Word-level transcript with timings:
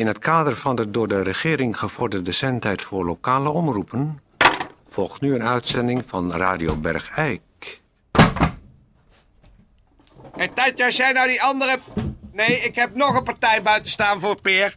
In 0.00 0.06
het 0.06 0.18
kader 0.18 0.56
van 0.56 0.76
de 0.76 0.90
door 0.90 1.08
de 1.08 1.22
regering 1.22 1.78
gevorderde 1.78 2.32
zendtijd 2.32 2.82
voor 2.82 3.04
lokale 3.04 3.48
omroepen... 3.48 4.22
volgt 4.88 5.20
nu 5.20 5.34
een 5.34 5.42
uitzending 5.42 6.02
van 6.06 6.32
Radio 6.32 6.76
Bergijk. 6.76 7.80
Hé, 10.36 10.48
Tatja, 10.48 10.86
als 10.86 10.96
jij 10.96 11.12
nou 11.12 11.28
die 11.28 11.42
andere... 11.42 11.78
Nee, 12.32 12.60
ik 12.60 12.74
heb 12.74 12.94
nog 12.94 13.16
een 13.16 13.22
partij 13.22 13.62
buiten 13.62 13.90
staan 13.90 14.20
voor 14.20 14.40
Peer. 14.40 14.76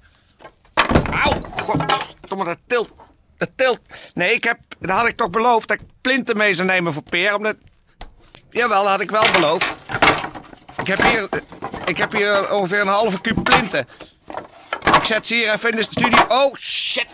Auw, 1.12 1.42
godverdomme, 1.42 2.46
dat 2.46 2.60
tilt. 2.68 2.94
Dat 3.38 3.50
tilt. 3.56 3.82
Nee, 4.14 4.34
ik 4.34 4.44
heb... 4.44 4.60
Dat 4.80 4.98
had 4.98 5.08
ik 5.08 5.18
toch 5.18 5.30
beloofd 5.30 5.68
dat 5.68 5.80
ik 5.80 5.86
plinten 6.02 6.38
mee 6.38 6.54
zou 6.54 6.68
nemen 6.68 6.94
voor 6.94 7.04
Peer, 7.10 7.36
omdat... 7.36 7.56
Jawel, 8.50 8.82
dat 8.82 8.92
had 8.92 9.02
ik 9.02 9.12
wel 9.12 9.32
beloofd. 9.32 9.76
Ik 10.78 10.88
heb 10.88 11.02
hier... 11.02 11.30
Ik 11.86 11.98
heb 11.98 12.12
hier 12.12 12.52
ongeveer 12.52 12.82
een 12.82 12.88
halve 12.88 13.22
kuub 13.22 13.44
plinten. 13.44 13.88
Ik 15.04 15.10
zet 15.10 15.28
ze 15.28 15.36
hier 15.36 15.54
even 15.54 15.70
in 15.70 15.76
de 15.76 15.84
studio. 15.84 16.26
Oh, 16.28 16.56
shit. 16.56 17.08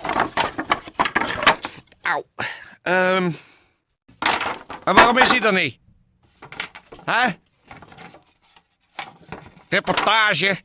Auw. 2.01 2.23
Ehm... 2.81 3.31
Maar 4.83 4.93
waarom 4.93 5.17
is 5.17 5.29
hij 5.29 5.41
er 5.41 5.53
niet? 5.53 5.77
Hè? 7.05 7.29
Reportage. 9.69 10.57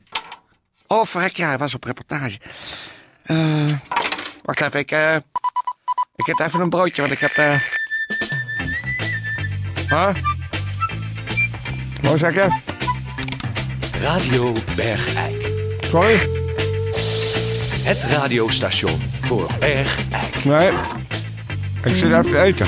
Oh, 0.87 1.05
verrek, 1.05 1.37
ja, 1.37 1.47
hij 1.47 1.57
was 1.57 1.73
op 1.73 1.83
reportage. 1.83 2.39
Eh, 3.23 3.77
wacht 4.43 4.61
even, 4.61 4.79
ik, 4.79 4.91
eh, 4.91 5.15
ik 6.15 6.25
heb 6.25 6.39
even 6.39 6.59
een 6.59 6.69
broodje, 6.69 7.01
want 7.01 7.13
ik 7.13 7.19
heb... 7.19 7.31
eh 7.31 7.61
Huh? 9.89 10.15
Wat 12.01 12.19
zeg 12.19 12.33
je? 12.33 12.61
Radio 14.01 14.53
Bergijk. 14.75 15.51
Sorry? 15.81 16.44
Het 17.85 18.03
radiostation 18.03 19.01
voor 19.21 19.47
Bergijk. 19.59 20.43
Nee. 20.43 20.69
Ik 21.83 21.95
zit 21.95 22.03
even 22.03 22.23
te 22.23 22.41
eten. 22.41 22.67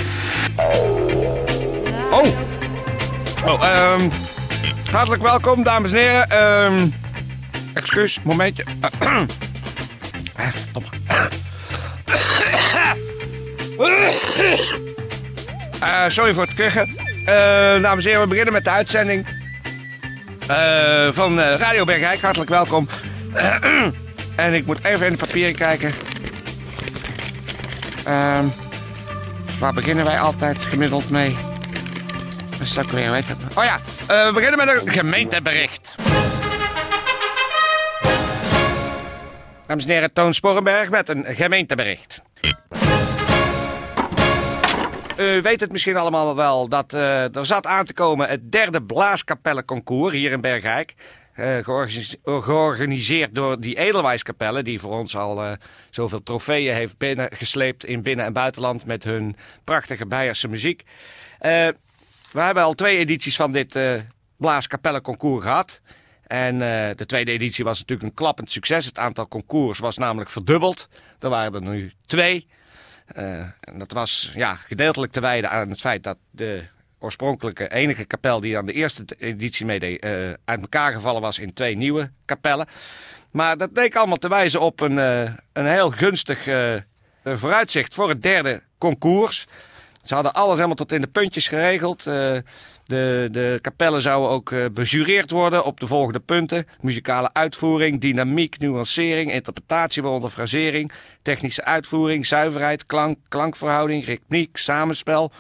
Oh. 2.12 2.28
Oh, 3.46 3.64
ehm... 3.64 4.10
hartelijk 4.92 5.22
welkom, 5.22 5.64
dames 5.64 5.92
en 5.92 5.98
heren. 5.98 6.30
Ehm... 6.30 6.88
excuus, 7.74 8.20
momentje. 8.24 8.64
Eh, 15.80 16.04
sorry 16.08 16.34
voor 16.34 16.44
het 16.44 16.54
kuchen. 16.54 16.96
Eh, 17.26 17.82
dames 17.82 18.04
en 18.04 18.10
heren, 18.10 18.22
we 18.22 18.28
beginnen 18.28 18.54
met 18.54 18.64
de 18.64 18.70
uitzending 18.70 19.28
eh, 20.48 21.08
van 21.12 21.40
Radio 21.40 21.86
Bergijk. 21.86 22.22
Hartelijk 22.22 22.50
welkom. 22.50 22.88
en 24.38 24.54
ik 24.54 24.66
moet 24.66 24.86
even 24.86 25.06
in 25.06 25.12
de 25.12 25.18
papieren 25.18 25.56
kijken. 25.56 25.92
Ehm, 28.06 28.46
waar 29.60 29.74
beginnen 29.74 30.06
wij 30.06 30.20
altijd 30.20 30.58
gemiddeld 30.58 31.10
mee? 31.10 31.38
Dat 32.52 32.86
is 32.86 32.92
weer, 32.92 33.12
weet. 33.12 33.26
Oh 33.56 33.64
ja, 33.64 33.80
eh, 34.08 34.28
we 34.28 34.32
beginnen 34.34 34.66
met 34.66 34.82
een 34.82 34.90
gemeentebericht. 34.90 35.96
Dames 39.68 39.86
en 39.86 39.92
heren, 39.92 40.14
Toon 40.14 40.34
Sporrenberg 40.34 40.90
met 40.90 41.10
een 41.10 41.26
gemeentebericht. 41.28 42.22
U 45.18 45.42
weet 45.42 45.60
het 45.60 45.72
misschien 45.72 45.98
allemaal 45.98 46.36
wel 46.36 46.68
dat 46.68 46.94
eh, 46.94 47.36
er 47.36 47.46
zat 47.46 47.66
aan 47.66 47.86
te 47.86 47.94
komen 47.94 48.30
het 48.30 48.52
derde 48.52 48.82
blaaskapellenconcours 48.82 50.14
hier 50.14 50.32
in 50.32 50.42
Bergijk. 50.42 50.94
Eh, 51.38 51.58
georganiseerd, 51.64 52.20
georganiseerd 52.24 53.36
door 53.36 53.60
die 53.60 53.78
Edelwijskapellen, 53.78 54.64
die 54.64 54.80
voor 54.80 54.92
ons 54.92 55.16
al 55.16 55.44
eh, 55.44 55.52
zoveel 55.90 56.24
trofeeën 56.24 56.74
heeft 56.74 56.98
binnengesleept 56.98 57.86
in 57.86 58.02
binnen- 58.02 58.26
en 58.26 58.34
buitenland 58.34 58.86
met 58.86 59.04
hun 59.04 59.36
prachtige 59.64 60.06
Beierse 60.06 60.48
muziek. 60.48 60.84
Eh, 61.40 61.68
we 62.32 62.42
hebben 62.42 62.64
al 62.64 62.74
twee 62.74 62.98
edities 62.98 63.36
van 63.36 63.52
dit 63.52 63.76
eh 63.76 64.02
blaaskapellenconcours 64.38 65.44
gehad. 65.44 65.82
En 66.28 66.54
eh, 66.54 66.96
de 66.96 67.06
tweede 67.06 67.32
editie 67.32 67.64
was 67.64 67.80
natuurlijk 67.80 68.10
een 68.10 68.16
klappend 68.16 68.52
succes. 68.52 68.86
Het 68.86 68.98
aantal 68.98 69.28
concours 69.28 69.80
was 69.80 69.98
namelijk 69.98 70.30
verdubbeld. 70.30 70.90
Er 71.20 71.30
waren 71.30 71.54
er 71.54 71.70
nu 71.70 71.92
twee. 72.06 72.48
Eh, 73.06 73.40
en 73.40 73.78
dat 73.78 73.92
was 73.92 74.32
ja, 74.36 74.56
gedeeltelijk 74.56 75.12
te 75.12 75.22
wijden 75.22 75.50
aan 75.50 75.70
het 75.70 75.80
feit 75.80 76.04
dat 76.04 76.18
de 76.32 76.64
oorspronkelijke 77.00 77.72
enige 77.72 78.06
kapel 78.06 78.40
die 78.40 78.58
aan 78.58 78.66
de 78.66 78.74
eerste 78.74 79.06
editie 79.18 79.66
meedeed, 79.66 80.02
eh, 80.02 80.12
uit 80.46 80.62
elkaar 80.62 80.94
gevallen 80.94 81.22
was 81.22 81.40
in 81.40 81.54
twee 81.54 81.76
nieuwe 81.76 82.12
kapellen. 82.26 82.68
Maar 83.32 83.58
dat 83.58 83.70
leek 83.74 83.96
allemaal 83.96 84.18
te 84.18 84.30
wijzen 84.30 84.62
op 84.62 84.82
een, 84.82 85.00
eh, 85.00 85.32
een 85.54 85.66
heel 85.66 85.90
gunstig 85.90 86.48
eh, 86.48 86.74
vooruitzicht 87.24 87.94
voor 87.94 88.10
het 88.10 88.22
derde 88.22 88.62
concours. 88.78 89.48
Ze 90.04 90.14
hadden 90.14 90.34
alles 90.34 90.56
helemaal 90.56 90.76
tot 90.76 90.92
in 90.92 91.02
de 91.02 91.08
puntjes 91.08 91.48
geregeld. 91.48 92.04
De, 92.04 93.28
de 93.32 93.60
kapellen 93.62 94.02
zouden 94.02 94.30
ook 94.30 94.74
bejureerd 94.74 95.32
worden 95.32 95.66
op 95.66 95.80
de 95.80 95.88
volgende 95.88 96.20
punten. 96.20 96.68
Muzikale 96.82 97.30
uitvoering, 97.34 98.02
dynamiek, 98.02 98.60
nuancering, 98.60 99.32
interpretatie, 99.32 100.02
waaronder 100.02 100.30
frasering, 100.30 100.92
technische 101.22 101.64
uitvoering, 101.64 102.26
zuiverheid, 102.26 102.86
klank, 102.86 103.18
klankverhouding, 103.28 104.06
ritmiek, 104.06 104.58
samenspel. 104.58 105.32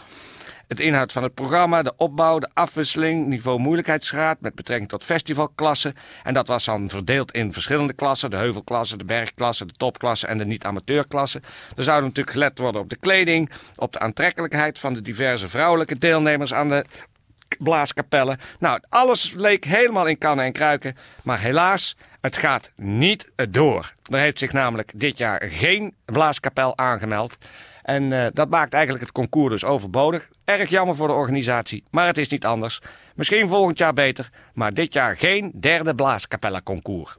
Het 0.67 0.79
inhoud 0.79 1.11
van 1.11 1.23
het 1.23 1.33
programma, 1.33 1.81
de 1.81 1.93
opbouw, 1.97 2.39
de 2.39 2.49
afwisseling, 2.53 3.27
niveau 3.27 3.59
moeilijkheidsgraad 3.59 4.41
met 4.41 4.55
betrekking 4.55 4.89
tot 4.89 5.03
festivalklassen. 5.03 5.93
En 6.23 6.33
dat 6.33 6.47
was 6.47 6.65
dan 6.65 6.89
verdeeld 6.89 7.31
in 7.31 7.53
verschillende 7.53 7.93
klassen: 7.93 8.29
de 8.29 8.35
heuvelklasse, 8.35 8.97
de 8.97 9.05
bergklasse, 9.05 9.65
de 9.65 9.73
topklasse 9.73 10.27
en 10.27 10.37
de 10.37 10.45
niet-amateurklasse. 10.45 11.41
Er 11.75 11.83
zou 11.83 12.01
natuurlijk 12.01 12.31
gelet 12.31 12.57
worden 12.57 12.81
op 12.81 12.89
de 12.89 12.95
kleding, 12.95 13.51
op 13.75 13.93
de 13.93 13.99
aantrekkelijkheid 13.99 14.79
van 14.79 14.93
de 14.93 15.01
diverse 15.01 15.47
vrouwelijke 15.47 15.97
deelnemers 15.97 16.53
aan 16.53 16.69
de 16.69 16.85
blaaskapellen. 17.59 18.39
Nou, 18.59 18.79
alles 18.89 19.33
leek 19.33 19.65
helemaal 19.65 20.05
in 20.05 20.17
kannen 20.17 20.45
en 20.45 20.51
kruiken. 20.51 20.97
Maar 21.23 21.39
helaas, 21.39 21.95
het 22.21 22.37
gaat 22.37 22.71
niet 22.75 23.31
door. 23.49 23.93
Er 24.11 24.19
heeft 24.19 24.39
zich 24.39 24.51
namelijk 24.51 24.91
dit 24.95 25.17
jaar 25.17 25.41
geen 25.43 25.95
blaaskapel 26.05 26.77
aangemeld. 26.77 27.37
En 27.87 28.11
eh, 28.11 28.27
dat 28.33 28.49
maakt 28.49 28.73
eigenlijk 28.73 29.03
het 29.03 29.13
concours 29.13 29.51
dus 29.51 29.63
overbodig. 29.63 30.29
Erg 30.45 30.69
jammer 30.69 30.95
voor 30.95 31.07
de 31.07 31.13
organisatie, 31.13 31.83
maar 31.91 32.05
het 32.07 32.17
is 32.17 32.27
niet 32.27 32.45
anders. 32.45 32.81
Misschien 33.15 33.47
volgend 33.47 33.77
jaar 33.77 33.93
beter, 33.93 34.29
maar 34.53 34.73
dit 34.73 34.93
jaar 34.93 35.17
geen 35.17 35.51
derde 35.59 35.95
blaaskapellenconcours. 35.95 37.17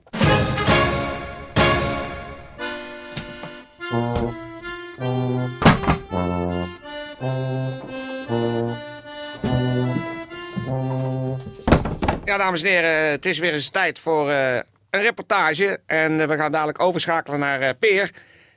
Ja, 12.25 12.37
dames 12.37 12.63
en 12.63 12.69
heren, 12.69 13.11
het 13.11 13.27
is 13.27 13.39
weer 13.39 13.53
eens 13.53 13.69
tijd 13.69 13.99
voor 13.99 14.31
eh, 14.31 14.55
een 14.91 15.01
reportage. 15.01 15.81
En 15.87 16.21
eh, 16.21 16.27
we 16.27 16.37
gaan 16.37 16.53
dadelijk 16.53 16.81
overschakelen 16.83 17.39
naar 17.39 17.75
Peer. 17.75 18.11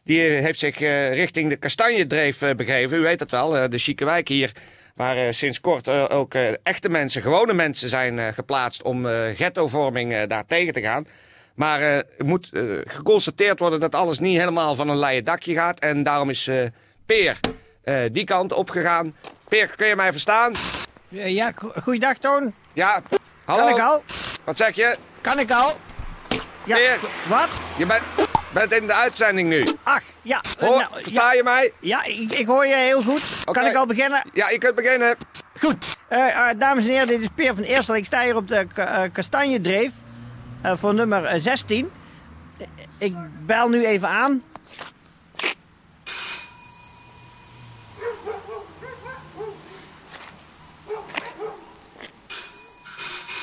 Die 0.04 0.20
heeft 0.22 0.60
zich 0.60 0.82
eh, 0.82 1.14
richting 1.14 1.50
de 1.50 1.56
Kastanjedreef 1.56 2.42
eh, 2.42 2.56
begeven. 2.56 2.98
U 2.98 3.02
weet 3.02 3.20
het 3.20 3.32
wel, 3.32 3.58
eh, 3.58 3.70
de 3.70 3.78
chique 3.78 4.06
wijk 4.06 4.28
hier. 4.28 4.52
Waar 4.96 5.34
sinds 5.34 5.62
kort 5.62 5.88
ook 6.10 6.34
echte 6.64 6.90
mensen, 6.90 7.22
gewone 7.22 7.54
mensen 7.54 7.90
zijn 7.90 8.34
geplaatst 8.34 8.82
om 8.82 9.06
ghettovorming 9.36 10.24
daar 10.24 10.46
tegen 10.48 10.74
te 10.74 10.82
gaan. 10.82 11.08
Maar 11.56 11.82
er 11.82 12.06
moet 12.18 12.50
geconstateerd 12.86 13.60
worden 13.60 13.80
dat 13.80 13.96
alles 13.96 14.20
niet 14.20 14.38
helemaal 14.38 14.76
van 14.76 14.90
een 14.90 15.00
leien 15.00 15.24
dakje 15.24 15.54
gaat. 15.54 15.80
En 15.80 16.04
daarom 16.04 16.30
is 16.30 16.50
Peer 17.06 17.40
die 18.12 18.24
kant 18.24 18.54
opgegaan. 18.54 19.16
Peer, 19.50 19.74
kun 19.76 19.88
je 19.88 19.96
mij 19.96 20.12
verstaan? 20.12 20.54
Ja, 21.10 21.52
go- 21.56 21.72
goeiedag 21.82 22.18
Toon. 22.18 22.54
Ja, 22.74 23.02
hallo. 23.46 23.66
Kan 23.66 23.76
ik 23.76 23.82
al? 23.84 24.04
Wat 24.44 24.58
zeg 24.58 24.76
je? 24.76 24.96
Kan 25.22 25.40
ik 25.40 25.52
al? 25.52 25.78
Ja, 26.66 26.76
Peer. 26.76 27.00
wat? 27.28 27.50
Je 27.78 27.86
bent, 27.86 28.02
bent 28.54 28.72
in 28.74 28.88
de 28.88 28.94
uitzending 28.94 29.50
nu. 29.50 29.68
Ach, 29.84 30.02
ja. 30.22 30.42
Hoor, 30.60 30.70
nou, 30.78 30.88
versta 30.94 31.34
je 31.34 31.44
mij? 31.44 31.74
ja, 31.80 32.04
ik, 32.04 32.32
ik 32.32 32.46
hoor 32.48 32.66
je 32.66 32.76
heel 32.76 33.02
goed. 33.04 33.22
Kan 33.52 33.66
ik 33.66 33.76
al 33.76 33.86
beginnen? 33.86 34.24
Ja, 34.34 34.50
je 34.50 34.58
kunt 34.58 34.76
beginnen. 34.76 35.16
Goed. 35.60 35.86
Eh, 36.08 36.50
eh, 36.50 36.60
dames 36.60 36.86
en 36.86 36.90
heren, 36.92 37.08
dit 37.08 37.22
is 37.22 37.28
Peer 37.36 37.56
van 37.56 37.64
Eersel. 37.64 37.96
Ik 37.96 38.06
sta 38.06 38.22
hier 38.24 38.36
op 38.36 38.48
de 38.48 38.68
eh, 38.76 39.02
Kastanjedreef 39.14 39.92
eh, 40.62 40.72
voor 40.76 40.94
nummer 40.94 41.26
eh, 41.26 41.40
16. 41.42 41.92
Eh, 42.58 42.66
Ik 42.98 43.16
bel 43.46 43.70
nu 43.70 43.86
even 43.86 44.08
aan. 44.08 44.44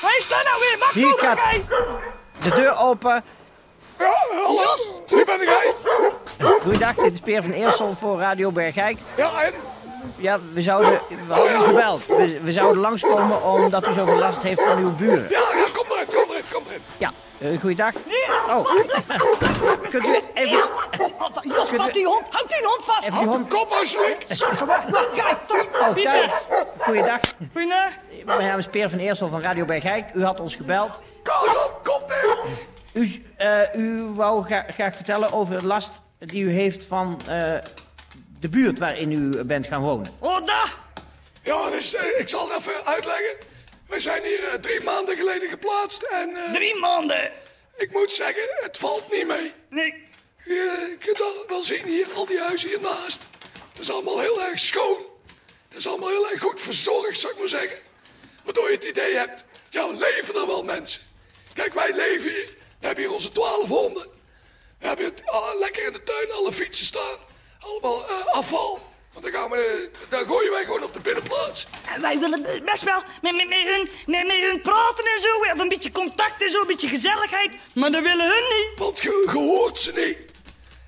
Waar 0.01 0.15
is 0.17 0.27
dat 0.29 0.43
nou 0.43 0.59
weer? 0.59 0.77
Mag 0.79 0.91
Hier 0.93 1.13
gaat-? 1.17 2.43
De 2.43 2.49
deur 2.49 2.77
open. 2.77 3.23
Hallo. 3.97 4.88
Wie 5.19 5.37
ben 5.37 5.45
jij? 5.45 5.73
Goeiedag, 6.61 6.95
dit 6.95 7.13
is 7.13 7.19
Peer 7.19 7.41
van 7.41 7.51
Eersel 7.51 7.95
voor 7.99 8.19
Radio 8.19 8.51
Bergijk. 8.51 8.99
Ja, 9.17 9.41
en? 9.41 9.53
Ja, 10.17 10.39
we 10.53 10.61
zouden... 10.61 11.01
We 11.27 11.33
hadden 11.33 11.55
u 11.55 11.63
gebeld. 11.63 12.05
We, 12.05 12.39
we 12.43 12.51
zouden 12.51 12.81
langskomen 12.81 13.43
omdat 13.43 13.87
u 13.87 13.93
zoveel 13.93 14.15
last 14.17 14.43
heeft 14.43 14.63
van 14.63 14.77
uw 14.77 14.95
buren. 14.95 15.27
Ja, 15.29 15.39
ja, 15.39 15.65
kom 15.73 15.85
erin, 15.89 16.05
kom 16.07 16.29
erin, 16.29 16.43
kom 16.51 16.63
erin. 16.67 16.81
Ja, 16.97 17.11
uh, 17.37 17.59
goeiedag. 17.59 17.93
Oh. 18.47 18.65
kunt 19.89 20.05
u 20.05 20.19
even... 20.33 20.57
Jos, 21.41 21.69
vat 21.69 21.93
die 21.93 22.05
hond. 22.05 22.27
Houd 22.29 22.49
die 22.49 22.63
hond 22.63 22.85
vast. 22.85 23.11
Die 23.11 23.27
hond... 23.27 23.49
Kom 23.49 23.65
alsjeblieft. 23.69 24.47
Kijk, 25.15 25.37
toch. 25.47 25.67
Goeiedag. 25.73 26.43
Goeiedag. 27.53 27.91
Mijn 28.25 28.39
naam 28.39 28.57
is 28.57 28.67
Peer 28.67 28.89
van 28.89 28.99
Eersel 28.99 29.29
van 29.29 29.41
Radio 29.41 29.65
Bergijk. 29.65 30.05
U 30.13 30.23
had 30.23 30.39
ons 30.39 30.55
gebeld. 30.55 31.01
Karel, 31.23 31.79
kom 31.83 32.01
nu. 32.07 32.53
U, 32.99 33.23
eh, 33.37 33.61
u 33.77 34.01
wou 34.03 34.43
gra- 34.45 34.65
graag 34.69 34.95
vertellen 34.95 35.31
over 35.31 35.59
de 35.59 35.65
last 35.65 35.91
die 36.19 36.43
u 36.43 36.51
heeft 36.51 36.85
van 36.85 37.21
eh, 37.27 37.53
de 38.39 38.49
buurt 38.49 38.79
waarin 38.79 39.11
u 39.11 39.43
bent 39.43 39.67
gaan 39.67 39.81
wonen. 39.81 40.13
Oh, 40.19 40.45
daar. 40.45 40.75
Ja, 41.43 41.69
dus 41.69 41.95
eh, 41.95 42.19
ik 42.19 42.29
zal 42.29 42.49
het 42.49 42.57
even 42.59 42.85
uitleggen. 42.85 43.35
We 43.87 43.99
zijn 43.99 44.23
hier 44.23 44.57
drie 44.61 44.81
maanden 44.81 45.17
geleden 45.17 45.49
geplaatst 45.49 46.01
en 46.03 46.35
eh, 46.35 46.53
Drie 46.53 46.79
maanden. 46.79 47.31
ik 47.77 47.91
moet 47.91 48.11
zeggen, 48.11 48.43
het 48.59 48.77
valt 48.77 49.11
niet 49.11 49.27
mee. 49.27 49.53
Nee. 49.69 50.07
Je 50.45 50.95
kunt 50.99 51.21
al 51.21 51.43
wel 51.47 51.61
zien 51.63 51.85
hier, 51.85 52.07
al 52.15 52.25
die 52.25 52.39
huizen 52.39 52.69
hiernaast. 52.69 53.21
Het 53.71 53.79
is 53.81 53.91
allemaal 53.91 54.19
heel 54.19 54.41
erg 54.43 54.59
schoon. 54.59 54.97
Het 55.69 55.77
is 55.77 55.87
allemaal 55.87 56.09
heel 56.09 56.29
erg 56.29 56.41
goed 56.41 56.61
verzorgd, 56.61 57.19
zou 57.19 57.33
ik 57.33 57.39
maar 57.39 57.47
zeggen. 57.49 57.77
Waardoor 58.43 58.67
je 58.69 58.75
het 58.75 58.83
idee 58.83 59.15
hebt, 59.15 59.45
ja, 59.69 59.87
leven 59.87 60.35
er 60.35 60.47
wel 60.47 60.63
mensen. 60.63 61.01
Kijk, 61.53 61.73
wij 61.73 61.93
leven 61.95 62.29
hier. 62.31 62.57
We 62.79 62.85
hebben 62.85 63.03
hier 63.03 63.13
onze 63.13 63.29
twaalf 63.29 63.67
honden. 63.67 64.07
We 64.79 64.87
hebben 64.87 65.05
het, 65.05 65.21
lekker 65.59 65.85
in 65.85 65.93
de 65.93 66.03
tuin 66.03 66.31
alle 66.31 66.51
fietsen 66.51 66.85
staan. 66.85 67.17
Allemaal 67.59 68.07
eh, 68.07 68.25
afval. 68.25 68.79
Want 69.13 69.25
dan, 69.25 69.33
gaan 69.33 69.49
we, 69.49 69.89
eh, 69.91 70.09
dan 70.09 70.27
gooien 70.27 70.51
wij 70.51 70.63
gewoon 70.63 70.83
op 70.83 70.93
de 70.93 70.99
binnenplaats. 70.99 71.67
En 71.95 72.01
Wij 72.01 72.19
willen 72.19 72.65
best 72.65 72.83
wel 72.83 73.03
met, 73.21 73.35
met, 73.35 73.47
met, 73.47 73.57
hun, 73.57 73.89
met, 74.05 74.27
met 74.27 74.39
hun 74.39 74.61
praten 74.61 75.03
en 75.03 75.21
zo. 75.21 75.43
Even 75.43 75.59
een 75.59 75.69
beetje 75.69 75.91
contact 75.91 76.43
en 76.43 76.49
zo, 76.49 76.61
een 76.61 76.67
beetje 76.67 76.87
gezelligheid. 76.87 77.55
Maar 77.73 77.91
dat 77.91 78.01
willen 78.01 78.25
hun 78.25 78.43
niet. 78.43 78.79
Want 78.79 78.99
je, 78.99 79.29
hoort 79.31 79.79
ze 79.79 79.91
niet. 79.91 80.17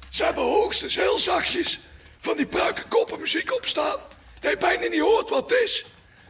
Ze 0.10 0.24
hebben 0.24 0.44
hoogstens 0.44 0.96
heel 0.96 1.20
zachtjes 1.20 1.80
van 2.20 2.38
die 2.38 2.46
pruikenkoppen 2.46 3.20
muziek 3.20 3.54
opstaan. 3.54 4.00
Dat 4.40 4.52
je 4.52 4.58
bijna 4.58 4.88
niet 4.88 5.02
hoort 5.02 5.30
wat 5.30 5.50
het 5.50 5.60
is. 5.62 5.86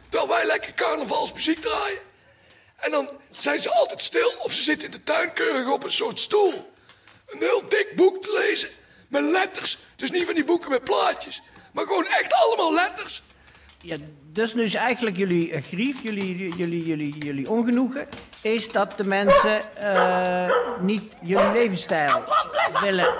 Terwijl 0.08 0.30
wij 0.30 0.46
lekker 0.46 0.74
carnavalsmuziek 0.74 1.60
draaien. 1.60 1.98
En 2.82 2.90
dan 2.90 3.08
zijn 3.30 3.60
ze 3.60 3.70
altijd 3.70 4.02
stil 4.02 4.32
of 4.38 4.52
ze 4.52 4.62
zitten 4.62 4.84
in 4.84 4.90
de 4.90 5.02
tuin 5.02 5.32
keurig 5.32 5.70
op 5.70 5.84
een 5.84 5.92
soort 5.92 6.20
stoel. 6.20 6.72
Een 7.26 7.38
heel 7.38 7.68
dik 7.68 7.92
boek 7.96 8.22
te 8.22 8.44
lezen 8.48 8.68
met 9.08 9.22
letters. 9.22 9.78
Dus 9.96 10.10
niet 10.10 10.24
van 10.24 10.34
die 10.34 10.44
boeken 10.44 10.70
met 10.70 10.84
plaatjes. 10.84 11.42
Maar 11.72 11.86
gewoon 11.86 12.06
echt 12.06 12.32
allemaal 12.32 12.74
letters. 12.74 13.22
Ja, 13.80 13.96
dus 14.32 14.54
nu 14.54 14.62
is 14.62 14.74
eigenlijk 14.74 15.16
jullie 15.16 15.52
eh, 15.52 15.62
grief, 15.62 16.02
jullie, 16.02 16.56
jullie, 16.56 16.84
jullie, 16.84 17.18
jullie 17.18 17.50
ongenoegen, 17.50 18.08
is 18.40 18.68
dat 18.68 18.96
de 18.96 19.04
mensen 19.04 19.76
eh, 19.76 20.50
niet 20.80 21.02
jullie 21.22 21.52
levensstijl 21.52 22.24
willen? 22.80 23.14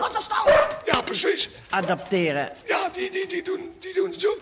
Ja, 0.84 1.02
precies. 1.04 1.48
adapteren. 1.70 2.52
Ja, 2.66 2.88
die, 2.88 3.10
die, 3.10 3.26
die, 3.26 3.42
doen, 3.42 3.72
die 3.80 3.94
doen 3.94 4.14
zo. 4.18 4.38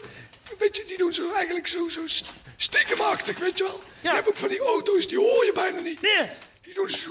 Weet 0.59 0.77
je, 0.77 0.85
die 0.87 0.99
doen 0.99 1.13
zo 1.13 1.33
eigenlijk 1.33 1.67
zo, 1.67 1.89
zo 1.89 2.01
st- 2.61 2.75
stiekemachtig, 2.75 3.39
weet 3.39 3.59
je 3.59 3.65
wel. 3.65 3.83
Je 4.01 4.09
hebt 4.11 4.29
ook 4.29 4.37
van 4.37 4.49
die 4.49 4.61
auto's, 4.61 5.09
die 5.09 5.19
hoor 5.19 5.45
je 5.45 5.53
bijna 5.55 5.81
niet. 5.81 6.01
Nee. 6.01 6.29
Die 6.63 6.75
doen 6.75 6.89
zo. 6.89 7.11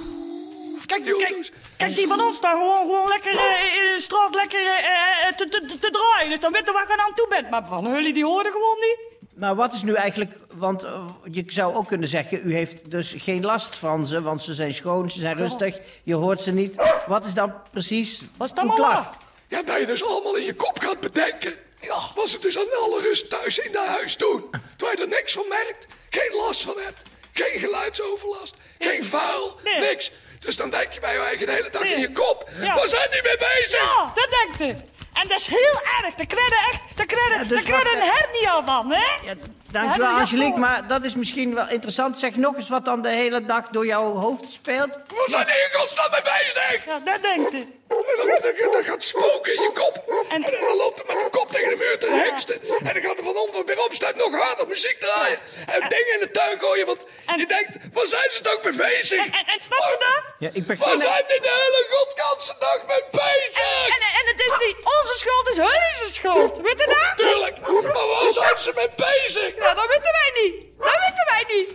Kijk, 0.85 1.03
die 1.05 1.13
kijk, 1.17 1.29
auto's. 1.29 1.51
kijk, 1.77 1.95
die 1.95 2.07
van 2.07 2.21
ons 2.21 2.35
staan 2.37 2.57
gewoon, 2.57 2.85
gewoon 2.85 3.07
lekker 3.07 3.31
eh, 3.31 3.75
in 3.75 3.93
de 3.95 4.01
straat 4.01 4.35
lekker 4.35 4.59
eh, 4.65 5.27
eh, 5.27 5.35
te, 5.35 5.47
te, 5.47 5.65
te, 5.65 5.77
te 5.77 5.89
draaien. 5.89 6.29
Dus 6.29 6.39
dan 6.39 6.51
weten 6.51 6.73
we 6.73 6.73
waar 6.73 6.87
je 6.97 7.03
aan 7.03 7.13
toe 7.15 7.27
bent. 7.29 7.49
Maar 7.49 7.65
van 7.65 7.83
jullie, 7.91 8.13
die 8.13 8.25
hoorden 8.25 8.51
gewoon 8.51 8.77
niet. 8.79 8.97
Maar 9.35 9.55
wat 9.55 9.73
is 9.73 9.83
nu 9.83 9.93
eigenlijk, 9.93 10.31
want 10.53 10.85
je 11.31 11.43
zou 11.47 11.75
ook 11.75 11.87
kunnen 11.87 12.07
zeggen, 12.09 12.41
u 12.45 12.53
heeft 12.53 12.91
dus 12.91 13.13
geen 13.17 13.45
last 13.45 13.75
van 13.75 14.07
ze, 14.07 14.21
want 14.21 14.41
ze 14.41 14.53
zijn 14.53 14.73
schoon, 14.73 15.11
ze 15.11 15.19
zijn 15.19 15.37
rustig, 15.37 15.77
je 16.03 16.13
hoort 16.15 16.41
ze 16.41 16.51
niet. 16.51 16.75
Wat 17.07 17.25
is 17.25 17.33
dan 17.33 17.53
precies 17.71 18.21
Was 18.37 18.53
dat 18.53 18.63
uw 18.63 18.67
maar 18.67 18.77
klacht? 18.77 18.93
waar? 19.05 19.17
Ja, 19.47 19.63
dat 19.63 19.79
je 19.79 19.85
dus 19.85 20.05
allemaal 20.05 20.35
in 20.37 20.45
je 20.45 20.53
kop 20.53 20.79
gaat 20.79 20.99
bedenken. 20.99 21.53
Ja. 21.81 21.99
Was 22.15 22.31
het 22.31 22.41
dus 22.41 22.57
aan 22.57 22.77
alle 22.83 23.01
rust 23.01 23.29
thuis 23.29 23.57
in 23.59 23.71
dat 23.71 23.87
huis 23.87 24.17
doen. 24.17 24.49
Terwijl 24.77 24.97
je 24.97 25.03
er 25.03 25.09
niks 25.09 25.33
van 25.33 25.47
merkt, 25.47 25.85
geen 26.09 26.31
last 26.33 26.61
van 26.61 26.75
hebt. 26.77 27.01
Geen 27.33 27.59
geluidsoverlast, 27.59 28.55
geen 28.79 29.03
vuil, 29.03 29.59
Nee. 29.63 29.79
niks. 29.79 30.11
Dus 30.39 30.55
dan 30.55 30.69
denk 30.69 30.91
je 30.91 30.99
bij 30.99 31.13
je 31.13 31.19
eigen 31.19 31.45
de 31.45 31.51
hele 31.51 31.69
dag 31.69 31.83
Nee. 31.83 31.93
in 31.93 31.99
je 31.99 32.11
kop. 32.11 32.49
Ja. 32.59 32.75
Waar 32.75 32.87
zijn 32.87 33.09
die 33.11 33.21
mee 33.21 33.37
bezig? 33.37 33.81
Ja, 33.81 34.11
dat 34.15 34.27
denkt 34.29 34.57
je. 34.79 34.83
En 35.21 35.27
dat 35.27 35.39
is 35.39 35.47
heel 35.47 35.79
erg. 36.03 36.15
Daar 36.15 36.25
krijg 36.25 36.47
je 36.49 36.69
echt 36.71 36.97
daar 36.97 37.05
krijg 37.05 37.27
je, 37.27 37.33
Ja, 37.33 37.37
dus 37.39 37.47
daar 37.47 37.61
krijg 37.63 37.91
je 37.91 37.97
wacht, 37.97 38.07
een 38.07 38.13
hernia 38.13 38.63
van, 38.63 38.91
hè? 38.91 39.27
Ja, 39.27 39.33
dankjewel 39.71 40.07
Angelique, 40.17 40.59
maar 40.59 40.87
dat 40.87 41.03
is 41.03 41.15
misschien 41.15 41.55
wel 41.55 41.69
interessant. 41.69 42.19
Zeg 42.19 42.35
nog 42.35 42.55
eens 42.55 42.69
wat 42.69 42.85
dan 42.85 43.01
de 43.01 43.09
hele 43.09 43.45
dag 43.45 43.67
door 43.67 43.85
jouw 43.85 44.13
hoofd 44.15 44.51
speelt. 44.51 44.89
Waar 44.89 45.27
zijn 45.29 45.45
die 45.45 45.55
in 45.55 45.69
godsnaam 45.79 46.11
mee 46.11 46.21
bezig? 46.21 46.85
Ja, 46.85 46.99
dat 46.99 47.21
denkt 47.21 47.51
je. 47.51 47.67
En 47.89 48.15
dan, 48.17 48.27
dan, 48.41 48.71
dan 48.71 48.83
gaat 48.83 49.03
spoken 49.03 49.53
in 49.55 49.61
je 49.61 49.71
kop. 49.73 49.95
En, 50.29 50.43
En- 50.43 50.51
dan 50.51 50.75
loopt 50.77 50.97
hij 51.03 51.15
met 51.15 51.23
de 51.23 51.29
kop 51.37 51.51
tegen 51.51 51.69
de 51.69 51.75
muur 51.75 51.99
te 51.99 52.09
hengsten. 52.09 52.61
En 52.87 52.93
dan 52.93 53.01
gaat 53.03 53.17
er 53.17 53.23
van 53.23 53.37
onder 53.37 53.65
weer 53.65 53.79
opstaan 53.83 54.13
nog 54.17 54.31
harder 54.41 54.67
muziek 54.67 54.99
draaien. 54.99 55.39
En 55.75 55.79
dingen 55.89 56.13
in 56.13 56.19
de 56.19 56.31
tuin 56.31 56.59
gooien. 56.59 56.85
Want 56.85 57.01
En- 57.25 57.37
je 57.37 57.45
denkt, 57.45 57.71
waar 57.93 58.05
zijn 58.05 58.29
ze 58.31 58.41
toch 58.41 58.61
mee 58.63 58.73
bezig? 58.75 59.19
En, 59.25 59.31
en, 59.31 59.45
en 59.53 59.59
snap 59.61 59.79
je 59.79 59.97
dat? 60.07 60.23
Ja, 60.39 60.49
ik 60.53 60.63
Waar 60.67 60.77
begin... 60.77 60.97
zijn 60.99 61.23
die 61.27 61.41
de 61.41 61.53
hele 61.63 61.81
godsganse 61.95 62.55
dag 62.59 62.79
mee 62.87 63.03
bezig? 63.11 63.87
En, 63.95 64.01
en 64.19 64.25
het 64.31 64.39
is 64.47 64.53
niet 64.67 64.77
onze 64.97 65.13
schuld, 65.17 65.47
het 65.47 65.57
is 65.57 65.63
hun 66.01 66.13
schuld. 66.13 66.57
Weet 66.67 66.79
je 66.79 66.87
dat? 66.97 67.17
Tuurlijk, 67.27 67.59
maar 67.93 68.07
waar 68.07 68.33
zijn 68.33 68.57
ze 68.59 68.71
mee 68.75 68.89
bezig? 68.95 69.55
Ja, 69.55 69.73
dat 69.73 69.87
weten 69.87 70.11
wij 70.19 70.31
niet. 70.41 70.55
Dat 70.79 70.97
weten 71.05 71.25
wij 71.33 71.43
niet. 71.55 71.69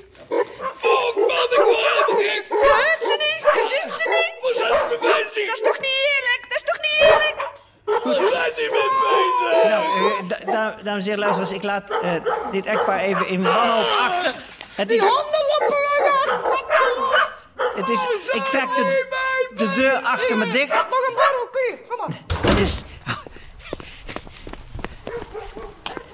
Oh 0.82 1.16
man, 1.16 1.46
ik 1.50 1.60
word 1.64 1.76
helemaal 1.76 2.20
gek. 2.22 2.44
Je 2.48 2.72
hoort 2.78 3.02
ze 3.10 3.16
niet, 3.24 3.40
je 3.54 3.64
ziet 3.68 3.92
ze 3.94 4.08
niet. 4.08 4.32
Waar 4.42 4.54
zijn 4.54 4.78
ze 4.80 4.86
mee 4.88 4.98
bezig? 4.98 5.46
Dat 5.46 5.56
is 5.56 5.62
toch 5.62 5.78
niet 5.78 5.98
eerlijk? 6.12 6.40
Dat 6.48 6.56
is 6.58 6.64
toch 6.70 6.80
niet 6.86 6.96
eerlijk? 7.00 7.36
Waar 7.84 8.28
zijn 8.30 8.52
die 8.56 8.70
mee 8.70 8.90
bezig? 9.00 9.62
Nou, 9.70 9.84
eh, 10.10 10.28
da- 10.28 10.52
da- 10.52 10.76
dames 10.94 11.08
en 11.08 11.10
heren 11.10 11.18
luisteraars, 11.18 11.52
ik 11.52 11.62
laat 11.62 11.90
eh, 12.02 12.52
dit 12.52 12.66
echtpaar 12.66 12.98
even 12.98 13.28
in 13.28 13.42
wanhoop 13.42 13.96
achter. 14.00 14.34
Het 14.74 14.90
is, 14.90 15.00
Handen 15.00 15.44
lopen 15.58 15.82
het 17.74 17.88
is, 17.88 18.28
ik 18.32 18.42
trek 18.42 18.70
de, 18.70 19.06
de 19.54 19.72
deur 19.74 19.96
achter 19.96 20.36
me 20.36 20.50
dicht. 20.50 20.68
Nog 20.68 20.82
een 20.82 21.14
borrel, 21.14 21.48
kun 21.50 21.62
je. 21.70 21.78
Kom 21.88 21.98
maar. 21.98 22.16
Het 22.50 22.58
is... 22.58 22.74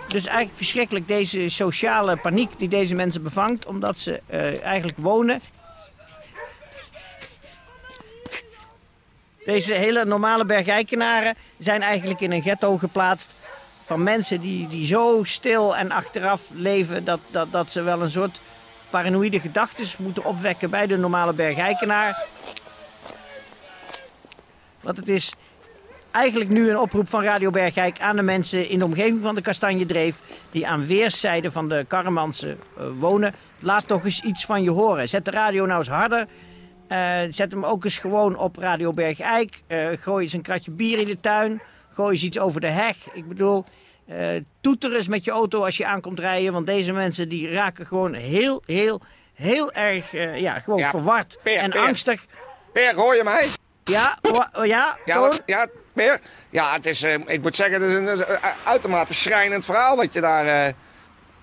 Dus 0.06 0.25
eigenlijk 0.25 0.56
verschrikkelijk 0.56 1.09
deze 1.09 1.49
sociale 1.49 2.17
paniek 2.17 2.50
die 2.59 2.69
deze 2.69 2.94
mensen 2.94 3.23
bevangt, 3.23 3.67
omdat 3.67 3.99
ze 3.99 4.21
eh, 4.27 4.62
eigenlijk 4.62 4.99
wonen. 4.99 5.41
Deze 9.44 9.75
hele 9.75 10.05
normale 10.05 10.44
bergijkenaren 10.44 11.37
zijn 11.59 11.82
eigenlijk 11.82 12.21
in 12.21 12.32
een 12.32 12.43
ghetto 12.43 12.79
geplaatst 12.79 13.34
van 13.91 14.03
mensen 14.03 14.41
die, 14.41 14.69
die 14.69 14.87
zo 14.87 15.20
stil 15.23 15.77
en 15.77 15.91
achteraf 15.91 16.41
leven 16.53 17.05
dat, 17.05 17.20
dat, 17.31 17.53
dat 17.53 17.70
ze 17.70 17.82
wel 17.82 18.03
een 18.03 18.11
soort 18.11 18.41
paranoïde 18.91 19.41
gedachten 19.41 19.85
moeten 19.99 20.25
opwekken 20.25 20.70
bij 20.70 20.87
de 20.87 20.97
normale 20.97 21.32
bergijkenaar. 21.32 22.25
Want 24.81 24.97
het 24.97 25.09
is 25.09 25.32
eigenlijk 26.11 26.51
nu 26.51 26.70
een 26.70 26.79
oproep 26.79 27.09
van 27.09 27.23
Radio 27.23 27.51
Bergijk 27.51 28.01
aan 28.01 28.17
de 28.17 28.23
mensen 28.23 28.69
in 28.69 28.79
de 28.79 28.85
omgeving 28.85 29.23
van 29.23 29.35
de 29.35 29.41
Kastanjedreef. 29.41 30.20
die 30.51 30.67
aan 30.67 30.87
weerszijden 30.87 31.53
van 31.53 31.69
de 31.69 31.85
Karremansen 31.89 32.59
eh, 32.77 32.85
wonen. 32.99 33.35
Laat 33.59 33.87
toch 33.87 34.05
eens 34.05 34.23
iets 34.23 34.44
van 34.44 34.63
je 34.63 34.70
horen. 34.70 35.09
Zet 35.09 35.25
de 35.25 35.31
radio 35.31 35.67
nou 35.67 35.79
eens 35.79 35.89
harder. 35.89 36.27
Eh, 36.89 37.19
zet 37.31 37.51
hem 37.53 37.65
ook 37.65 37.85
eens 37.85 37.99
gewoon 37.99 38.37
op 38.37 38.56
Radio 38.56 38.93
Bergijk. 38.93 39.63
Eh, 39.67 39.89
gooi 39.94 40.23
eens 40.23 40.32
een 40.32 40.43
kratje 40.43 40.70
bier 40.70 40.99
in 40.99 41.06
de 41.06 41.20
tuin. 41.20 41.61
Gooi 42.01 42.13
eens 42.13 42.23
iets 42.25 42.39
over 42.39 42.61
de 42.61 42.67
heg. 42.71 42.97
Ik 43.13 43.29
bedoel, 43.29 43.65
eh 44.09 44.29
toeter 44.61 44.95
eens 44.97 45.09
met 45.09 45.25
je 45.25 45.31
auto 45.31 45.65
als 45.65 45.77
je 45.77 45.87
aankomt 45.87 46.19
rijden. 46.21 46.53
Want 46.53 46.67
deze 46.67 46.93
mensen 46.93 47.29
die 47.29 47.53
raken 47.53 47.87
gewoon 47.87 48.15
heel, 48.15 48.63
heel, 48.67 49.01
heel 49.35 49.73
erg 49.73 50.15
eh, 50.15 50.41
ja, 50.41 50.59
gewoon 50.59 50.79
Ja, 50.79 50.91
verward 50.91 51.39
Peer, 51.43 51.57
en 51.57 51.71
Peer. 51.71 51.81
angstig. 51.81 52.27
Peer, 52.73 52.95
hoor 52.95 53.15
je 53.17 53.25
mij? 53.25 53.47
Ja, 53.85 54.19
wa- 54.23 54.65
ja, 54.65 54.99
Ja, 55.05 55.21
wat, 55.21 55.43
ja, 55.47 55.69
Peer? 55.93 56.21
Ja, 56.51 56.73
het 56.73 56.87
is, 56.87 57.03
eh, 57.03 57.15
ik 57.27 57.43
moet 57.43 57.57
zeggen, 57.57 57.83
het 57.83 57.91
is 57.91 58.27
een 58.27 58.39
uitermate 58.65 59.15
schrijnend 59.15 59.65
verhaal 59.65 59.97
wat 59.97 60.13
je 60.13 60.21
daar 60.21 60.75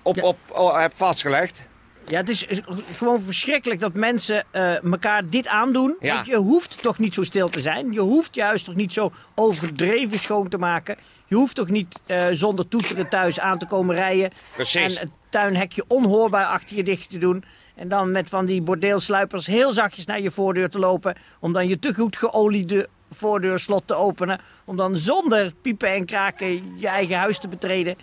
op, 0.01 0.15
Ja. 0.15 0.23
op 0.23 0.37
oh, 0.47 0.79
hebt 0.79 0.97
vastgelegd. 0.97 1.66
Ja, 2.07 2.17
het 2.17 2.29
is 2.29 2.47
eh, 2.47 2.57
gewoon 2.95 3.21
verschrikkelijk 3.21 3.79
dat 3.79 3.93
mensen 3.93 4.43
eh, 4.51 4.83
elkaar 4.83 5.29
dit 5.29 5.47
aandoen. 5.47 5.95
Ja. 5.99 6.13
Want 6.13 6.27
je 6.27 6.35
hoeft 6.35 6.81
toch 6.81 6.97
niet 6.99 7.13
zo 7.13 7.23
stil 7.23 7.49
te 7.49 7.59
zijn. 7.59 7.91
Je 7.91 7.99
hoeft 7.99 8.35
juist 8.35 8.65
toch 8.65 8.75
niet 8.75 8.93
zo 8.93 9.11
overdreven 9.35 10.19
schoon 10.19 10.49
te 10.49 10.57
maken. 10.57 10.97
Je 11.25 11.35
hoeft 11.35 11.55
toch 11.55 11.69
niet 11.69 11.99
eh, 12.05 12.25
zonder 12.31 12.67
toeteren 12.67 13.09
thuis 13.09 13.39
aan 13.39 13.57
te 13.57 13.65
komen 13.65 13.95
rijden. 13.95 14.31
Precies. 14.55 14.95
En 14.95 15.01
het 15.01 15.11
tuinhekje 15.29 15.83
onhoorbaar 15.87 16.45
achter 16.45 16.75
je 16.75 16.83
dicht 16.83 17.09
te 17.09 17.17
doen. 17.17 17.43
En 17.75 17.87
dan 17.87 18.11
met 18.11 18.29
van 18.29 18.45
die 18.45 18.61
bordeelsluipers 18.61 19.47
heel 19.47 19.71
zachtjes 19.71 20.05
naar 20.05 20.21
je 20.21 20.31
voordeur 20.31 20.69
te 20.69 20.79
lopen. 20.79 21.15
Om 21.39 21.53
dan 21.53 21.67
je 21.67 21.79
te 21.79 21.93
goed 21.93 22.17
geoliede 22.17 22.89
voordeurslot 23.11 23.87
te 23.87 23.93
openen. 23.93 24.41
Om 24.65 24.75
dan 24.75 24.97
zonder 24.97 25.53
piepen 25.61 25.93
en 25.93 26.05
kraken 26.05 26.79
je 26.79 26.87
eigen 26.87 27.17
huis 27.17 27.39
te 27.39 27.47
betreden. 27.47 27.97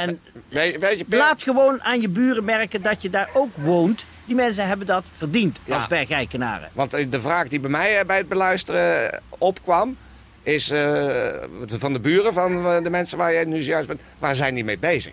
En 0.00 0.20
je? 0.48 1.04
Laat 1.08 1.42
gewoon 1.42 1.82
aan 1.82 2.00
je 2.00 2.08
buren 2.08 2.44
merken 2.44 2.82
dat 2.82 3.02
je 3.02 3.10
daar 3.10 3.28
ook 3.32 3.56
woont. 3.56 4.06
Die 4.24 4.34
mensen 4.34 4.66
hebben 4.66 4.86
dat 4.86 5.04
verdiend 5.12 5.58
Ja. 5.64 5.74
als 5.76 5.86
bergijkenaren. 5.86 6.70
Want 6.72 6.94
eh, 6.94 7.10
de 7.10 7.20
vraag 7.20 7.48
die 7.48 7.60
bij 7.60 7.70
mij 7.70 7.98
eh, 7.98 8.06
bij 8.06 8.16
het 8.16 8.28
beluisteren 8.28 9.12
eh, 9.12 9.18
opkwam... 9.38 9.96
is 10.42 10.66
van 11.66 11.92
de 11.92 12.00
buren, 12.00 12.32
van 12.32 12.82
de 12.82 12.90
mensen 12.90 13.18
waar 13.18 13.32
je 13.32 13.46
nu 13.46 13.58
juist 13.58 13.88
bent. 13.88 14.00
Waar 14.18 14.34
zijn 14.34 14.54
die 14.54 14.64
mee 14.64 14.78
bezig? 14.78 15.12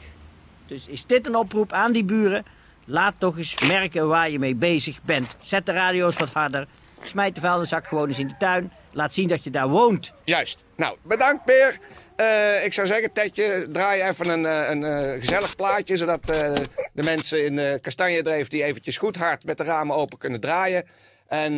Dus 0.67 0.87
is 0.87 1.05
dit 1.05 1.27
een 1.27 1.35
oproep 1.35 1.71
aan 1.73 1.91
die 1.91 2.03
buren? 2.05 2.45
Laat 2.85 3.13
toch 3.17 3.37
eens 3.37 3.61
merken 3.61 4.07
waar 4.07 4.29
je 4.29 4.39
mee 4.39 4.55
bezig 4.55 4.99
bent. 5.03 5.35
Zet 5.41 5.65
de 5.65 5.71
radio's 5.71 6.15
wat 6.15 6.33
harder. 6.33 6.67
Smijt 7.03 7.35
de 7.35 7.41
vuilniszak 7.41 7.87
gewoon 7.87 8.07
eens 8.07 8.19
in 8.19 8.27
de 8.27 8.35
tuin. 8.39 8.71
Laat 8.91 9.13
zien 9.13 9.27
dat 9.27 9.43
je 9.43 9.49
daar 9.49 9.69
woont. 9.69 10.13
Juist. 10.23 10.63
Nou, 10.75 10.97
bedankt 11.01 11.45
Peer. 11.45 11.79
Eh, 12.17 12.65
ik 12.65 12.73
zou 12.73 12.87
zeggen, 12.87 13.11
Tetje, 13.11 13.67
draai 13.71 14.01
even 14.01 14.29
een, 14.29 14.45
eh, 14.45 14.69
een, 14.69 14.83
eh, 14.83 15.19
gezellig 15.19 15.55
plaatje... 15.55 15.97
zodat 15.97 16.25
de 16.93 17.03
mensen 17.03 17.45
in 17.45 17.55
de 17.55 17.79
kastanjedreef 17.81 18.47
die 18.47 18.63
eventjes 18.63 18.97
goed 18.97 19.15
hard 19.15 19.43
met 19.43 19.57
de 19.57 19.63
ramen 19.63 19.95
open 19.95 20.17
kunnen 20.17 20.39
draaien. 20.39 20.87
En 21.27 21.57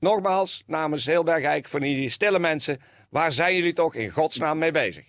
nogmaals, 0.00 0.62
namens 0.66 1.06
heel 1.06 1.24
Bergijk, 1.24 1.68
voor 1.68 1.80
die 1.80 2.10
stille 2.10 2.38
mensen... 2.38 2.80
waar 3.10 3.32
zijn 3.32 3.54
jullie 3.54 3.72
toch 3.72 3.94
in 3.94 4.10
godsnaam 4.10 4.58
mee 4.58 4.70
bezig? 4.70 5.04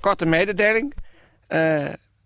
Korte 0.00 0.26
mededeling. 0.26 0.94
Eh, 1.46 1.58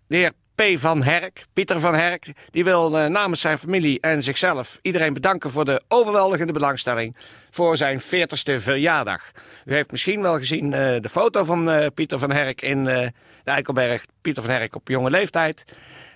de 0.07 0.15
heer 0.15 0.31
P. 0.55 0.79
van 0.79 1.03
Herk, 1.03 1.45
Pieter 1.53 1.79
van 1.79 1.95
Herk, 1.95 2.31
die 2.51 2.63
wil 2.63 2.97
eh, 2.97 3.09
namens 3.09 3.41
zijn 3.41 3.57
familie 3.57 3.99
en 3.99 4.23
zichzelf 4.23 4.79
iedereen 4.81 5.13
bedanken 5.13 5.49
voor 5.51 5.65
de 5.65 5.81
overweldigende 5.87 6.53
belangstelling 6.53 7.15
voor 7.49 7.77
zijn 7.77 8.01
40ste 8.01 8.55
verjaardag. 8.55 9.31
U 9.65 9.73
heeft 9.73 9.91
misschien 9.91 10.21
wel 10.21 10.37
gezien 10.37 10.73
eh, 10.73 11.01
de 11.01 11.09
foto 11.09 11.43
van 11.43 11.69
eh, 11.69 11.87
Pieter 11.93 12.19
van 12.19 12.31
Herk 12.31 12.61
in 12.61 12.87
eh, 12.87 13.07
de 13.43 13.51
Eikelberg. 13.51 14.05
Pieter 14.21 14.43
van 14.43 14.51
Herk 14.51 14.75
op 14.75 14.87
jonge 14.87 15.09
leeftijd. 15.09 15.65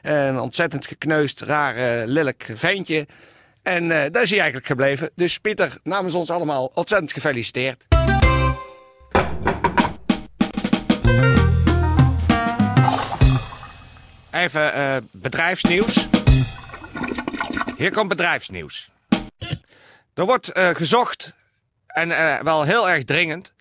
Een 0.01 0.39
ontzettend 0.39 0.88
gekneusd, 0.88 1.41
raar, 1.41 1.75
eh, 1.75 2.07
lelijk 2.07 2.50
ventje. 2.53 3.07
En 3.62 3.91
eh, 3.91 4.12
daar 4.12 4.24
is 4.24 4.29
hij 4.29 4.39
eigenlijk 4.39 4.67
gebleven. 4.67 5.10
Dus 5.15 5.38
Pieter, 5.38 5.77
namens 5.83 6.13
ons 6.13 6.29
allemaal 6.29 6.72
ontzettend 6.74 7.13
gefeliciteerd. 7.13 7.83
Even 14.44 14.74
eh, 14.74 14.98
bedrijfsnieuws. 15.12 16.08
Hier 17.78 17.92
komt 17.92 18.08
bedrijfsnieuws. 18.08 18.90
Er 20.14 20.26
wordt 20.26 20.52
eh, 20.52 20.70
gezocht, 20.70 21.34
en 21.88 22.12
eh, 22.12 22.40
wel 22.40 22.64
heel 22.64 22.90
erg 22.90 23.04
dringend, 23.04 23.54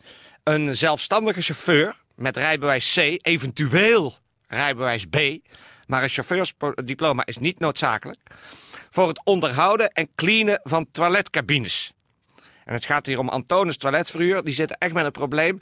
een 0.42 0.76
zelfstandige 0.76 1.42
chauffeur 1.42 1.96
met 2.14 2.36
rijbewijs 2.36 2.94
C, 2.94 3.18
eventueel 3.26 4.18
rijbewijs 4.48 5.06
B, 5.06 5.16
maar 5.86 6.02
een 6.02 6.08
chauffeursdiploma 6.08 7.26
is 7.26 7.38
niet 7.38 7.58
noodzakelijk, 7.58 8.20
voor 8.90 9.08
het 9.08 9.24
onderhouden 9.24 9.92
en 9.92 10.08
cleanen 10.14 10.60
van 10.62 10.86
toiletcabines. 10.92 11.92
En 12.64 12.74
het 12.74 12.84
gaat 12.84 13.06
hier 13.06 13.18
om 13.18 13.28
Antonis 13.28 13.76
Toiletverhuur. 13.76 14.44
Die 14.44 14.54
zitten 14.54 14.76
echt 14.78 14.92
met 14.92 15.04
een 15.04 15.10
probleem. 15.10 15.60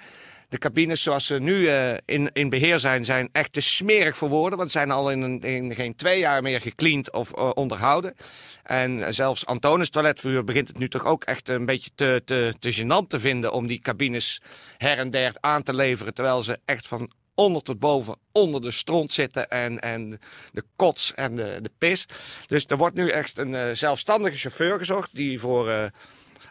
De 0.51 0.59
cabines 0.59 1.03
zoals 1.03 1.27
ze 1.27 1.39
nu 1.39 1.69
eh, 1.69 1.93
in, 2.05 2.31
in 2.33 2.49
beheer 2.49 2.79
zijn, 2.81 3.05
zijn 3.05 3.29
echt 3.33 3.53
te 3.53 3.61
smerig 3.61 4.17
voor 4.17 4.29
woorden. 4.29 4.59
Want 4.59 4.71
ze 4.71 4.79
zijn 4.79 4.91
al 4.91 5.11
in, 5.11 5.21
een- 5.21 5.41
in 5.41 5.75
geen 5.75 5.97
twee 5.97 6.19
jaar 6.19 6.43
meer 6.43 6.61
gecleand 6.61 7.13
of 7.13 7.33
eh, 7.35 7.51
onderhouden. 7.55 8.15
En 8.63 9.15
zelfs 9.15 9.47
Antonis 9.47 9.91
Toiletverhuur 9.91 10.45
begint 10.45 10.69
het 10.69 10.79
nu 10.79 10.89
toch 10.89 11.05
ook 11.05 11.25
echt 11.25 11.49
een 11.49 11.67
beetje 11.67 11.91
te, 11.95 12.23
te, 12.25 12.55
te 12.59 12.75
gênant 12.75 13.07
te 13.09 13.21
vinden... 13.21 13.53
om 13.53 13.67
die 13.67 13.81
cabines 13.81 14.41
her 14.79 14.99
en 14.99 15.11
der 15.11 15.33
aan 15.41 15.63
te 15.63 15.75
leveren. 15.75 16.15
Terwijl 16.15 16.43
ze 16.43 16.59
echt 16.65 16.87
van 16.89 17.11
onder 17.35 17.63
tot 17.63 17.79
boven 17.79 18.17
onder 18.33 18.61
de 18.63 18.71
stront 18.71 19.13
zitten 19.13 19.49
en, 19.51 19.81
en 19.81 20.19
de 20.53 20.65
kots 20.77 21.15
en 21.15 21.37
de, 21.37 21.59
de 21.63 21.71
pis. 21.79 22.07
Dus 22.47 22.65
er 22.67 22.77
wordt 22.77 22.97
nu 22.97 23.09
echt 23.09 23.39
een 23.39 23.55
eh, 23.55 23.71
zelfstandige 23.73 24.37
chauffeur 24.39 24.79
gezocht 24.79 25.15
die 25.15 25.41
voor 25.41 25.69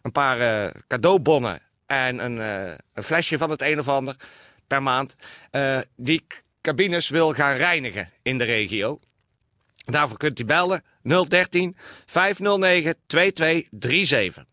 een 0.02 0.12
paar 0.12 0.72
cadeaubonnen 0.88 1.62
en 1.90 2.24
een, 2.24 2.40
eh, 2.40 2.74
een 2.94 3.04
flesje 3.04 3.38
van 3.38 3.50
het 3.50 3.62
een 3.62 3.80
of 3.80 3.88
ander 3.88 4.16
per 4.68 4.84
maand 4.84 5.16
eh, 5.52 5.80
die 5.96 6.26
cabines 6.62 7.10
wil 7.10 7.34
gaan 7.34 7.56
reinigen 7.56 8.12
in 8.22 8.38
de 8.38 8.44
regio. 8.44 9.00
Daarvoor 9.86 10.18
kunt 10.18 10.40
u 10.40 10.46
bellen 10.46 10.84
013 11.28 11.78
509 12.06 12.96
2237. 13.08 14.46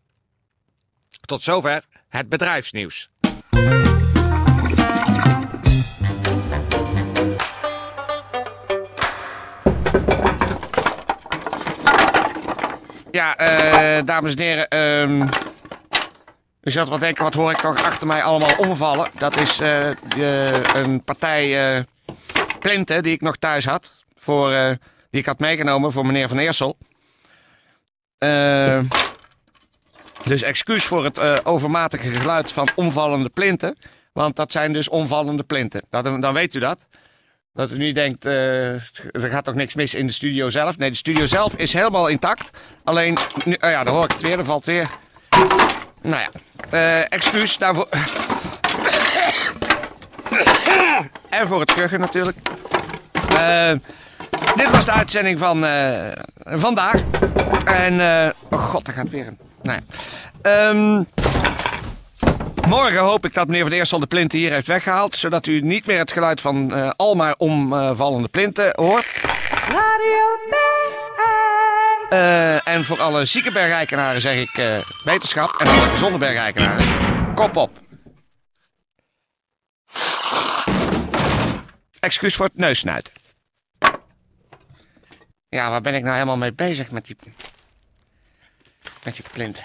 Tot 1.25 1.43
zover 1.43 1.83
het 2.09 2.29
bedrijfsnieuws. 2.29 3.09
Ja, 13.11 13.37
eh, 13.37 14.05
dames 14.05 14.35
en 14.35 14.41
heren. 14.41 15.29
Ehm 16.67 16.75
u 16.75 16.79
zult 16.79 16.89
wel 16.89 16.97
denken, 16.97 17.23
wat 17.23 17.33
hoor 17.33 17.51
ik 17.51 17.57
toch 17.57 17.83
achter 17.83 18.07
mij 18.07 18.23
allemaal 18.23 18.55
omvallen? 18.57 19.09
Dat 19.17 19.39
is 19.39 19.59
eh, 19.59 19.89
de- 20.07 20.61
een 20.75 21.03
partij 21.03 21.75
eh 21.77 21.83
plinten 22.59 23.03
die 23.03 23.13
ik 23.13 23.21
nog 23.21 23.37
thuis 23.37 23.65
had. 23.65 24.03
Voor, 24.15 24.51
eh, 24.51 24.69
die 25.09 25.19
ik 25.19 25.25
had 25.25 25.39
meegenomen 25.39 25.91
voor 25.91 26.05
meneer 26.05 26.27
Van 26.27 26.37
Eersel. 26.37 26.77
Dus 30.23 30.41
excuus 30.41 30.85
voor 30.85 31.03
het 31.03 31.45
overmatige 31.45 32.11
geluid 32.11 32.51
van 32.51 32.69
omvallende 32.75 33.29
plinten. 33.29 33.77
Want 34.13 34.35
dat 34.35 34.51
zijn 34.51 34.73
dus 34.73 34.89
omvallende 34.89 35.43
plinten. 35.43 35.81
Dat, 35.89 36.21
dan 36.21 36.33
weet 36.33 36.53
u 36.53 36.59
dat. 36.59 36.87
Dat 37.53 37.71
u 37.71 37.77
niet 37.77 37.95
denkt, 37.95 38.25
er 38.25 38.91
gaat 39.11 39.45
toch 39.45 39.55
niks 39.55 39.73
mis 39.75 39.93
in 39.93 40.07
de 40.07 40.13
studio 40.13 40.49
zelf. 40.49 40.77
Nee, 40.77 40.89
de 40.89 40.95
studio 40.95 41.25
zelf 41.25 41.55
is 41.55 41.73
helemaal 41.73 42.07
intact. 42.07 42.57
Alleen, 42.83 43.17
nu, 43.45 43.53
oh 43.53 43.69
ja, 43.69 43.83
dan 43.83 43.93
hoor 43.93 44.03
ik 44.03 44.11
het 44.11 44.21
weer, 44.21 44.39
er 44.39 44.45
valt 44.45 44.65
weer. 44.65 44.89
Nou 46.01 46.21
ja, 46.21 46.29
eh, 46.69 47.11
excuus 47.11 47.57
daarvoor. 47.57 47.87
en 51.29 51.47
voor 51.47 51.59
het 51.59 51.73
kuchen 51.73 51.99
natuurlijk. 51.99 52.37
Eh, 53.35 53.71
dit 54.55 54.69
was 54.69 54.85
de 54.85 54.91
uitzending 54.91 55.39
van 55.39 55.65
eh, 55.65 56.11
vandaag. 56.39 57.01
En, 57.65 58.01
oh 58.49 58.59
god, 58.59 58.87
er 58.87 58.93
gaat 58.93 59.09
weer 59.09 59.27
een. 59.27 59.37
Nou. 59.61 59.79
Ehm, 60.41 61.03
morgen 62.67 62.99
hoop 62.99 63.25
ik 63.25 63.33
dat 63.33 63.47
meneer 63.47 63.63
Van 63.63 63.71
Eersel 63.71 63.99
de 63.99 64.05
plinten 64.05 64.37
hier 64.39 64.51
heeft 64.51 64.67
weggehaald. 64.67 65.15
Zodat 65.15 65.45
u 65.45 65.59
niet 65.59 65.85
meer 65.85 65.97
het 65.97 66.11
geluid 66.11 66.41
van 66.41 66.73
eh 66.75 66.89
almaar 66.95 67.35
omvallende 67.37 68.27
plinten 68.27 68.71
hoort. 68.75 69.11
Eh, 72.09 72.67
en 72.67 72.85
voor 72.85 73.01
alle 73.01 73.25
zieke 73.25 73.51
bergrijkenaren 73.51 74.21
zeg 74.21 74.39
ik 74.39 74.57
eh, 74.57 74.79
wetenschap. 75.03 75.55
En 75.59 75.67
alle 75.67 75.89
gezonde 75.89 76.17
bergrijkenaren, 76.17 76.85
kop 77.33 77.55
op. 77.55 77.79
Excuus 81.99 82.35
voor 82.35 82.45
het 82.45 82.57
neussnuiten. 82.57 83.13
Ja, 85.49 85.69
waar 85.69 85.81
ben 85.81 85.93
ik 85.93 86.01
nou 86.03 86.13
helemaal 86.13 86.37
mee 86.37 86.53
bezig 86.53 86.91
met 86.91 87.05
die... 87.05 87.15
met 89.03 89.15
die 89.15 89.25
plint? 89.31 89.63